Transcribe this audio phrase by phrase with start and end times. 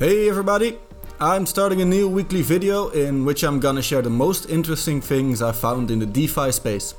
[0.00, 0.78] Hey everybody!
[1.20, 5.42] I'm starting a new weekly video in which I'm gonna share the most interesting things
[5.42, 6.94] I found in the DeFi space.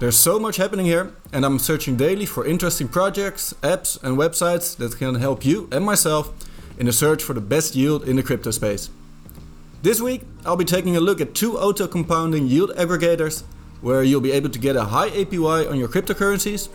[0.00, 4.76] There's so much happening here and I'm searching daily for interesting projects, apps and websites
[4.78, 6.32] that can help you and myself
[6.76, 8.90] in the search for the best yield in the crypto space.
[9.82, 13.44] This week I'll be taking a look at two auto compounding yield aggregators
[13.80, 16.68] where you'll be able to get a high APY on your cryptocurrencies,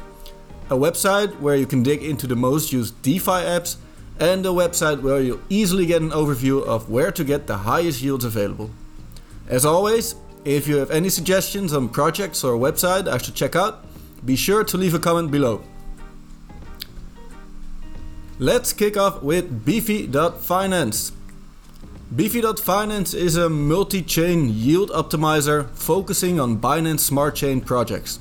[0.69, 3.75] a website where you can dig into the most used DeFi apps
[4.19, 8.01] and a website where you'll easily get an overview of where to get the highest
[8.01, 8.69] yields available.
[9.47, 10.15] As always,
[10.45, 13.85] if you have any suggestions on projects or website I should check out,
[14.25, 15.63] be sure to leave a comment below.
[18.37, 21.11] Let's kick off with Beefy.finance.
[22.15, 28.19] Beefy.finance is a multi-chain yield optimizer focusing on Binance Smart Chain projects.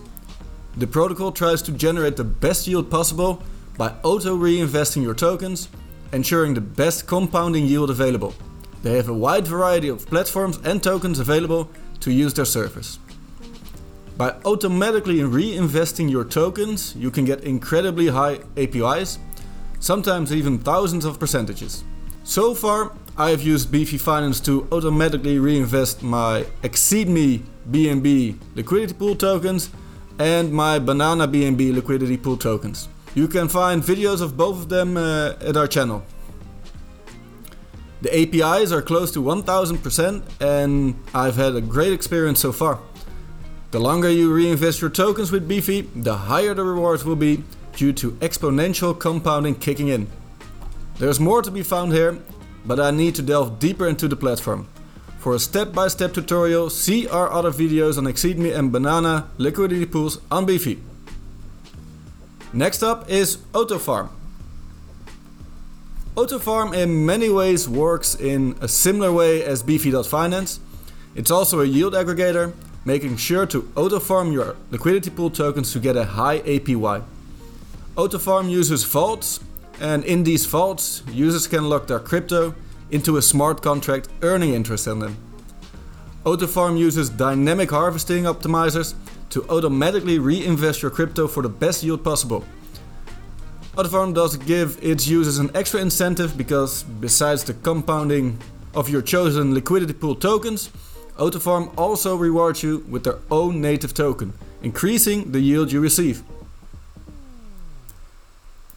[0.77, 3.43] The protocol tries to generate the best yield possible
[3.77, 5.69] by auto reinvesting your tokens
[6.13, 8.35] ensuring the best compounding yield available.
[8.83, 11.71] They have a wide variety of platforms and tokens available
[12.01, 12.99] to use their service.
[14.17, 19.19] By automatically reinvesting your tokens, you can get incredibly high APYs,
[19.81, 21.85] sometimes even thousands of percentages.
[22.25, 29.17] So far, I have used Beefy Finance to automatically reinvest my Exeedme BNB liquidity pool
[29.17, 29.71] tokens
[30.19, 32.89] and my Banana BNB liquidity pool tokens.
[33.15, 36.05] You can find videos of both of them uh, at our channel.
[38.01, 42.79] The APYs are close to 1000% and I've had a great experience so far.
[43.71, 47.43] The longer you reinvest your tokens with Beefy, the higher the rewards will be
[47.77, 50.07] due to exponential compounding kicking in.
[50.99, 52.19] There's more to be found here,
[52.65, 54.69] but I need to delve deeper into the platform.
[55.19, 60.21] For a step-by-step -step tutorial, see our other videos on Exeedme and Banana liquidity pools
[60.31, 60.79] on Beefy.
[62.53, 64.09] Next up is Autofarm.
[66.15, 70.59] Autofarm in many ways works in a similar way as Beefy.finance.
[71.15, 72.55] It's also a yield aggregator,
[72.85, 77.05] making sure to autofarm your liquidity pool tokens to get a high APY.
[77.97, 79.41] Autofarm uses vaults,
[79.79, 82.55] and in these vaults, users can lock their crypto
[82.91, 85.17] into a smart contract earning interest on them.
[86.25, 88.95] Autofarm uses dynamic harvesting optimizers
[89.31, 92.45] to automatically reinvest your crypto for the best yield possible.
[93.75, 98.39] Autofarm does give its users an extra incentive because besides the compounding
[98.75, 100.71] of your chosen liquidity pool tokens,
[101.17, 106.23] Autofarm also rewards you with their own native token, increasing the yield you receive.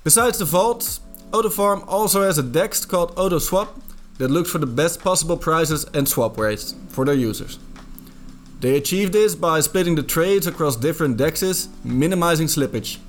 [0.03, 0.99] Besides the vault,
[1.31, 3.69] Autofarm also has a DEX called AutoSwap
[4.17, 7.57] that looks for the best possible prices and swap rates for their users.
[8.61, 12.99] They achieve this by splitting the trades across different dexes, minimizing slippage.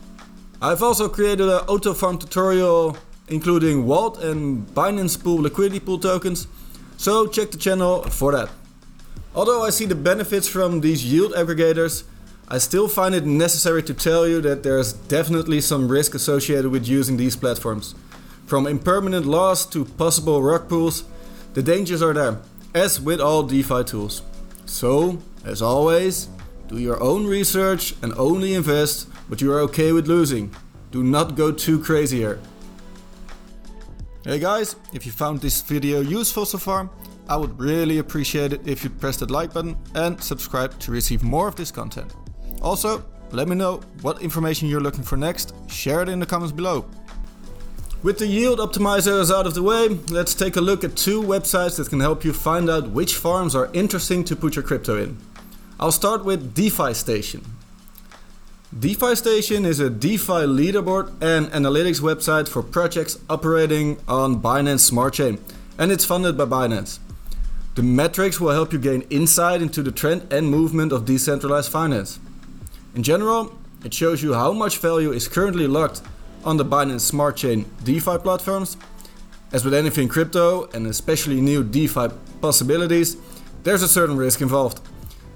[0.61, 2.97] I've also created an Autofarm tutorial
[3.29, 6.47] including Wault and Binance Pool liquidity pool tokens,
[6.97, 8.51] so check the channel for that.
[9.35, 12.05] Although I see the benefits from these yield aggregators,
[12.49, 16.87] I still find it necessary to tell you that there's definitely some risk associated with
[16.87, 17.95] using these platforms.
[18.47, 21.05] From impermanent loss to possible rug pulls,
[21.55, 22.41] the dangers are there,
[22.75, 24.23] as with all DeFi tools.
[24.72, 26.28] So, as always,
[26.66, 30.50] do your own research and only invest what you are okay with losing.
[30.91, 32.41] Do not go too crazy here.
[34.25, 36.88] Hey guys, if you found this video useful so far,
[37.28, 41.22] I would really appreciate it if you press that like button and subscribe to receive
[41.22, 42.15] more of this content.
[42.62, 46.53] Also, let me know what information you're looking for next, share it in the comments
[46.53, 46.87] below.
[48.03, 51.77] With the yield optimizers out of the way, let's take a look at two websites
[51.77, 55.19] that can help you find out which farms are interesting to put your crypto in.
[55.79, 57.45] I'll start with Defistation.
[58.77, 65.15] DeFi Station is a DeFi leaderboard and analytics website for projects operating on Binance Smart
[65.15, 65.39] Chain,
[65.79, 66.99] and it's funded by Binance.
[67.77, 72.19] The metrics will help you gain insight into the trend and movement of decentralized finance.
[72.97, 76.03] In general, it shows you how much value is currently locked
[76.44, 78.76] on the Binance Smart Chain DeFi platforms.
[79.53, 82.09] As with anything crypto, and especially new DeFi
[82.41, 83.16] possibilities,
[83.62, 84.80] there's a certain risk involved.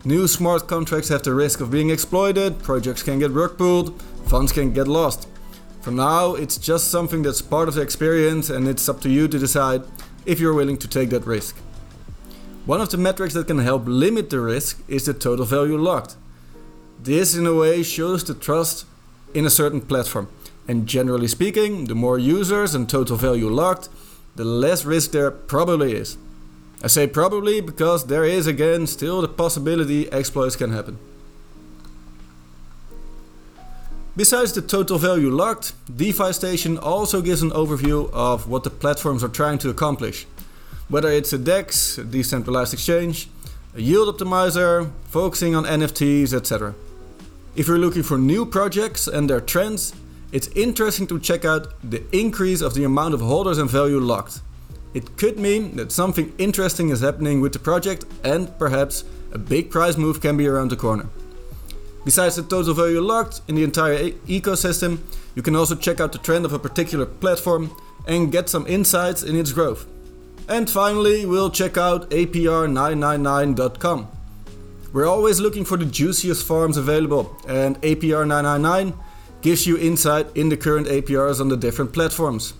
[0.04, 4.52] New smart contracts have the risk of being exploited, projects can get rug pulled, funds
[4.52, 5.28] can get lost.
[5.80, 9.28] For now, it's just something that's part of the experience and it's up to you
[9.28, 9.82] to decide
[10.24, 11.56] if you're willing to take that risk.
[12.66, 16.16] One of the metrics that can help limit the risk is the total value locked.
[17.00, 18.86] This in a way shows the trust
[19.34, 20.28] in a certain platform.
[20.68, 23.88] And generally speaking, the more users and total value locked,
[24.34, 26.18] the less risk there probably is.
[26.82, 30.98] I say probably because there is again still the possibility exploits can happen.
[34.16, 39.28] Besides the total value locked, Defistation also gives an overview of what the platforms are
[39.28, 40.26] trying to accomplish.
[40.88, 43.28] Whether it's a DEX, a decentralized exchange,
[43.74, 46.74] a yield optimizer, focusing on NFTs, etc.
[47.54, 49.92] If you're looking for new projects and their trends,
[50.32, 54.40] it's interesting to check out the increase of the amount of holders and value locked.
[54.94, 59.70] It could mean that something interesting is happening with the project and perhaps a big
[59.70, 61.06] price move can be around the corner.
[62.04, 64.98] Besides the total value locked in the entire e- ecosystem,
[65.34, 67.76] you can also check out the trend of a particular platform
[68.06, 69.86] and get some insights in its growth.
[70.48, 74.08] And finally, we'll check out APR999.com.
[74.92, 78.94] We're always looking for the juiciest farms available, and APR999
[79.46, 82.52] gives you insight in the current APRs on the different platforms.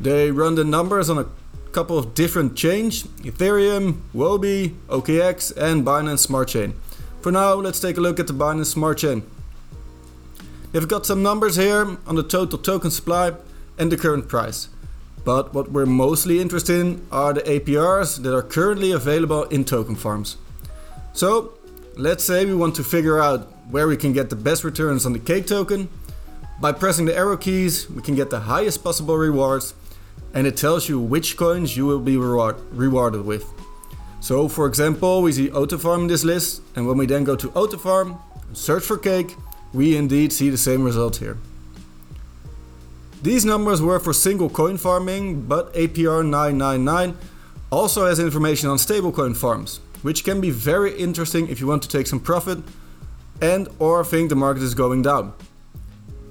[0.00, 1.26] They run the numbers on a
[1.72, 6.74] couple of different chains Ethereum, Huobi, OKX, and Binance Smart Chain.
[7.20, 9.24] For now, let's take a look at the Binance Smart Chain.
[10.70, 13.32] They've got some numbers here on the total token supply
[13.76, 14.68] and the current price.
[15.24, 19.96] But what we're mostly interested in are the APRs that are currently available in token
[19.96, 20.36] farms.
[21.12, 21.54] So,
[21.96, 25.12] let's say we want to figure out where we can get the best returns on
[25.12, 25.88] the cake token.
[26.60, 29.72] By pressing the arrow keys, we can get the highest possible rewards,
[30.34, 33.46] and it tells you which coins you will be reward rewarded with.
[34.20, 37.48] So for example, we see Autofarm in this list, and when we then go to
[37.52, 38.20] Autofarm,
[38.52, 39.36] search for cake,
[39.72, 41.38] we indeed see the same result here.
[43.22, 47.16] These numbers were for single coin farming, but APR 999
[47.72, 51.88] also has information on stablecoin farms, which can be very interesting if you want to
[51.88, 52.58] take some profit
[53.40, 55.32] and or think the market is going down.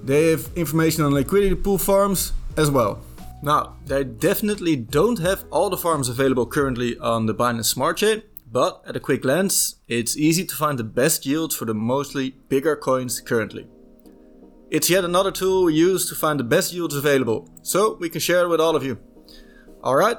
[0.03, 3.01] They have information on liquidity pool farms as well.
[3.41, 8.23] Now, they definitely don't have all the farms available currently on the Binance Smart Chain,
[8.51, 12.31] but at a quick glance, it's easy to find the best yields for the mostly
[12.49, 13.67] bigger coins currently.
[14.69, 18.21] It's yet another tool we use to find the best yields available, so we can
[18.21, 18.99] share it with all of you.
[19.83, 20.17] Alright,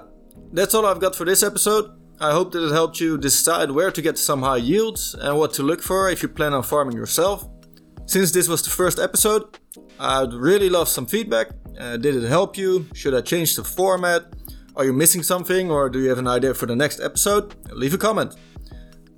[0.53, 1.91] that's all I've got for this episode.
[2.19, 5.53] I hope that it helped you decide where to get some high yields and what
[5.55, 7.49] to look for if you plan on farming yourself.
[8.10, 9.56] Since this was the first episode,
[10.00, 11.50] I'd really love some feedback.
[11.78, 12.86] Uh, did it help you?
[12.92, 14.24] Should I change the format?
[14.74, 17.54] Are you missing something or do you have an idea for the next episode?
[17.70, 18.34] Leave a comment.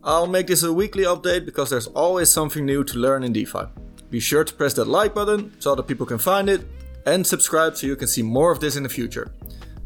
[0.05, 3.65] I'll make this a weekly update because there's always something new to learn in DeFi.
[4.11, 6.61] Be sure to press that like button so other people can find it
[7.07, 9.33] and subscribe so you can see more of this in the future.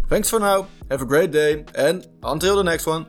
[0.08, 3.06] Thanks for now, have a great day, and until the next one.